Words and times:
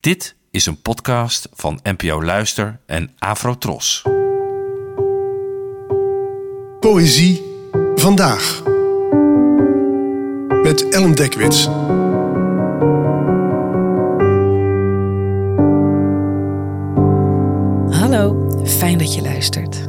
Dit 0.00 0.36
is 0.50 0.66
een 0.66 0.82
podcast 0.82 1.48
van 1.52 1.80
NPO 1.82 2.22
Luister 2.22 2.80
en 2.86 3.14
Afrotros. 3.18 4.02
Poëzie 6.80 7.42
vandaag. 7.94 8.62
Met 10.62 10.88
Ellen 10.88 11.14
Dekwits. 11.14 11.64
Hallo, 17.98 18.50
fijn 18.66 18.98
dat 18.98 19.14
je 19.14 19.20
luistert. 19.22 19.88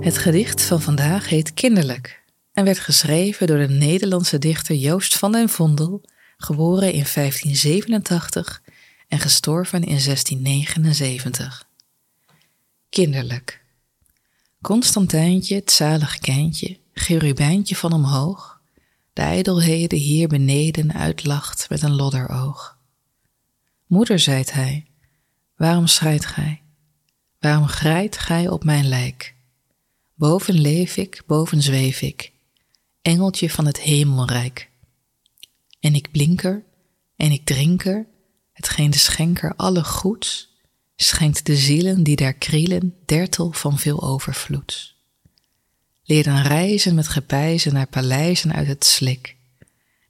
Het 0.00 0.18
gedicht 0.18 0.62
van 0.62 0.80
vandaag 0.80 1.28
heet 1.28 1.54
Kinderlijk 1.54 2.24
en 2.52 2.64
werd 2.64 2.78
geschreven 2.78 3.46
door 3.46 3.58
de 3.58 3.68
Nederlandse 3.68 4.38
dichter 4.38 4.74
Joost 4.74 5.18
van 5.18 5.32
den 5.32 5.48
Vondel, 5.48 6.04
geboren 6.36 6.92
in 6.92 7.06
1587 7.14 8.62
en 9.12 9.18
gestorven 9.18 9.80
in 9.80 9.98
1679. 10.04 11.68
Kinderlijk. 12.88 13.64
Constantijntje, 14.60 15.54
het 15.54 15.70
zalig 15.70 16.18
kindje, 16.18 16.78
gerubijntje 16.92 17.76
van 17.76 17.92
omhoog, 17.92 18.60
de 19.12 19.22
ijdelheden 19.22 19.98
hier 19.98 20.28
beneden 20.28 20.92
uitlacht 20.92 21.68
met 21.68 21.82
een 21.82 21.94
lodderoog. 21.94 22.78
Moeder, 23.86 24.18
zijt 24.18 24.52
hij, 24.52 24.86
waarom 25.56 25.86
schreit 25.86 26.26
gij? 26.26 26.62
Waarom 27.38 27.66
grijt 27.66 28.18
gij 28.18 28.48
op 28.48 28.64
mijn 28.64 28.88
lijk? 28.88 29.34
Boven 30.14 30.60
leef 30.60 30.96
ik, 30.96 31.22
boven 31.26 31.62
zweef 31.62 32.00
ik, 32.00 32.32
engeltje 33.02 33.50
van 33.50 33.66
het 33.66 33.80
hemelrijk. 33.80 34.70
En 35.80 35.94
ik 35.94 36.10
blinker, 36.10 36.64
en 37.16 37.30
ik 37.30 37.44
drinker, 37.44 38.10
hetgeen 38.52 38.90
de 38.90 38.98
schenker 38.98 39.56
alle 39.56 39.84
goeds, 39.84 40.50
schenkt 40.96 41.46
de 41.46 41.56
zielen 41.56 42.02
die 42.02 42.16
daar 42.16 42.32
krielen 42.32 42.94
dertel 43.04 43.52
van 43.52 43.78
veel 43.78 44.02
overvloeds. 44.02 44.96
Leer 46.04 46.22
dan 46.22 46.42
reizen 46.42 46.94
met 46.94 47.08
gepijzen 47.08 47.72
naar 47.72 47.86
paleizen 47.86 48.52
uit 48.52 48.66
het 48.66 48.84
slik. 48.84 49.36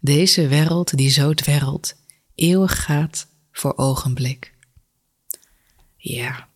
Deze 0.00 0.48
wereld 0.48 0.97
die 0.97 1.11
zo 1.11 1.34
dwerrelt, 1.34 1.94
eeuwig 2.34 2.84
gaat 2.84 3.27
voor 3.52 3.77
ogenblik. 3.77 4.55
Ja, 5.97 6.48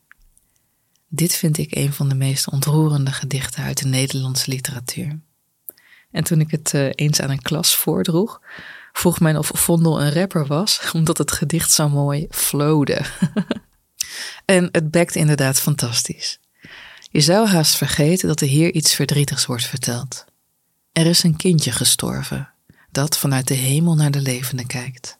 dit 1.08 1.34
vind 1.34 1.58
ik 1.58 1.74
een 1.74 1.92
van 1.92 2.08
de 2.08 2.14
meest 2.14 2.50
ontroerende 2.50 3.12
gedichten 3.12 3.62
uit 3.62 3.78
de 3.78 3.88
Nederlandse 3.88 4.50
literatuur. 4.50 5.20
En 6.10 6.24
toen 6.24 6.40
ik 6.40 6.50
het 6.50 6.72
uh, 6.72 6.88
eens 6.94 7.20
aan 7.20 7.30
een 7.30 7.42
klas 7.42 7.76
voordroeg, 7.76 8.40
vroeg 8.96 9.20
men 9.20 9.36
of 9.36 9.50
Vondel 9.54 10.02
een 10.02 10.12
rapper 10.12 10.46
was, 10.46 10.80
omdat 10.92 11.18
het 11.18 11.32
gedicht 11.32 11.72
zo 11.72 11.88
mooi 11.88 12.26
flowde. 12.30 13.04
en 14.44 14.68
het 14.72 14.90
bekt 14.90 15.14
inderdaad 15.14 15.60
fantastisch. 15.60 16.38
Je 17.10 17.20
zou 17.20 17.46
haast 17.46 17.76
vergeten 17.76 18.28
dat 18.28 18.40
er 18.40 18.46
hier 18.46 18.72
iets 18.72 18.94
verdrietigs 18.94 19.46
wordt 19.46 19.64
verteld. 19.64 20.24
Er 20.92 21.06
is 21.06 21.22
een 21.22 21.36
kindje 21.36 21.72
gestorven, 21.72 22.50
dat 22.90 23.18
vanuit 23.18 23.48
de 23.48 23.54
hemel 23.54 23.94
naar 23.94 24.10
de 24.10 24.20
levende 24.20 24.66
kijkt. 24.66 25.18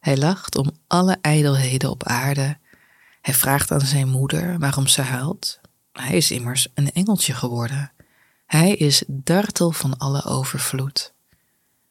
Hij 0.00 0.16
lacht 0.16 0.56
om 0.56 0.70
alle 0.86 1.18
ijdelheden 1.20 1.90
op 1.90 2.04
aarde. 2.04 2.58
Hij 3.20 3.34
vraagt 3.34 3.70
aan 3.70 3.80
zijn 3.80 4.08
moeder 4.08 4.58
waarom 4.58 4.86
ze 4.86 5.02
huilt. 5.02 5.60
Hij 5.92 6.16
is 6.16 6.30
immers 6.30 6.68
een 6.74 6.92
engeltje 6.92 7.34
geworden. 7.34 7.92
Hij 8.46 8.74
is 8.74 9.02
dartel 9.06 9.70
van 9.70 9.98
alle 9.98 10.24
overvloed. 10.24 11.13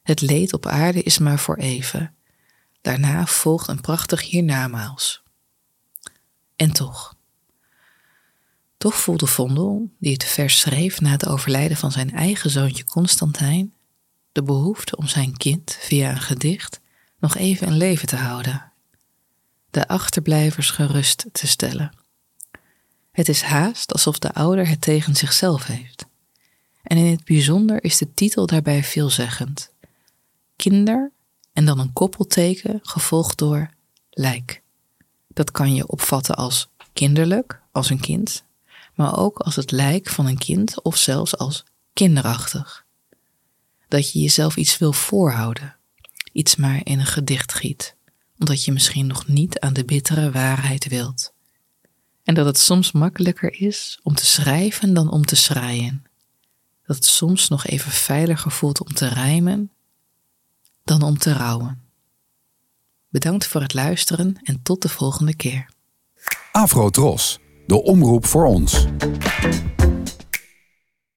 Het 0.04 0.22
leed 0.22 0.54
op 0.54 0.66
aarde 0.66 1.04
is 1.04 1.18
maar 1.18 1.40
voor 1.40 1.58
even. 1.58 2.16
Daarna 2.82 3.26
volgt 3.26 3.68
een 3.68 3.82
prachtig 3.82 4.30
hiernamaals. 4.30 5.24
En 6.56 6.72
toch. 6.72 7.16
Toch 8.78 8.96
voelde 8.96 9.28
Vondel, 9.28 9.92
die 10.00 10.14
het 10.14 10.24
vers 10.24 10.60
schreef 10.60 11.02
na 11.02 11.10
het 11.10 11.28
overlijden 11.28 11.78
van 11.78 11.92
zijn 11.92 12.12
eigen 12.12 12.50
zoontje 12.50 12.84
Constantijn, 12.84 13.74
de 14.32 14.44
behoefte 14.44 14.96
om 14.96 15.08
zijn 15.08 15.38
kind 15.38 15.78
via 15.80 16.12
een 16.12 16.22
gedicht 16.22 16.82
nog 17.20 17.36
even 17.36 17.68
in 17.68 17.78
leven 17.78 18.08
te 18.08 18.16
houden. 18.16 18.72
De 19.70 19.88
achterblijvers 19.88 20.70
gerust 20.70 21.26
te 21.32 21.48
stellen. 21.48 21.96
Het 23.12 23.30
is 23.30 23.42
haast 23.42 23.94
alsof 23.94 24.20
de 24.20 24.34
ouder 24.34 24.68
het 24.68 24.82
tegen 24.82 25.16
zichzelf 25.16 25.66
heeft. 25.66 26.06
En 26.84 26.98
in 26.98 27.06
het 27.06 27.24
bijzonder 27.24 27.84
is 27.84 27.98
de 27.98 28.14
titel 28.14 28.46
daarbij 28.46 28.84
veelzeggend 28.84 29.73
kinder 30.56 31.12
en 31.54 31.66
dan 31.66 31.80
een 31.80 31.94
koppelteken 31.94 32.80
gevolgd 32.82 33.38
door 33.38 33.70
lijk. 34.10 34.62
Dat 35.28 35.52
kan 35.52 35.74
je 35.74 35.88
opvatten 35.88 36.36
als 36.36 36.70
kinderlijk, 36.94 37.62
als 37.72 37.90
een 37.90 38.00
kind, 38.00 38.44
maar 38.96 39.18
ook 39.18 39.40
als 39.40 39.56
het 39.56 39.72
lijk 39.72 40.10
van 40.10 40.26
een 40.26 40.38
kind 40.38 40.82
of 40.82 40.98
zelfs 40.98 41.38
als 41.38 41.64
kinderachtig. 41.94 42.86
Dat 43.88 44.12
je 44.12 44.20
jezelf 44.20 44.56
iets 44.56 44.78
wil 44.78 44.94
voorhouden, 44.94 45.76
iets 46.32 46.56
maar 46.56 46.82
in 46.84 47.00
een 47.00 47.06
gedicht 47.06 47.54
giet, 47.54 47.96
omdat 48.40 48.64
je 48.64 48.72
misschien 48.72 49.08
nog 49.08 49.28
niet 49.28 49.60
aan 49.60 49.74
de 49.74 49.86
bittere 49.86 50.32
waarheid 50.32 50.88
wilt. 50.88 51.34
En 52.24 52.34
dat 52.34 52.46
het 52.46 52.58
soms 52.58 52.92
makkelijker 52.92 53.62
is 53.62 54.00
om 54.04 54.16
te 54.16 54.26
schrijven 54.26 54.94
dan 54.94 55.12
om 55.12 55.26
te 55.26 55.36
schreien. 55.36 56.04
Dat 56.86 56.96
het 56.96 57.06
soms 57.06 57.48
nog 57.48 57.66
even 57.66 57.92
veiliger 57.92 58.52
voelt 58.52 58.82
om 58.82 58.94
te 58.94 59.08
rijmen 59.08 59.72
dan 60.84 61.02
om 61.02 61.18
te 61.18 61.34
rouwen. 61.34 61.82
Bedankt 63.10 63.48
voor 63.48 63.62
het 63.62 63.74
luisteren 63.74 64.40
en 64.44 64.62
tot 64.64 64.82
de 64.82 64.90
volgende 64.90 65.36
keer. 65.36 65.70
Afro 66.52 66.90
Tros, 66.90 67.40
de 67.68 67.84
omroep 67.84 68.26
voor 68.26 68.46
ons. 68.46 68.86